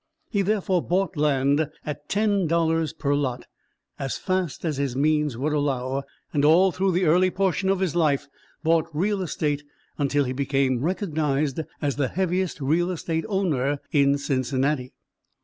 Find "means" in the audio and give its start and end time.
4.95-5.37